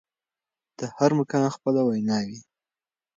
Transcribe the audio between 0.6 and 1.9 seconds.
د هر مقام خپله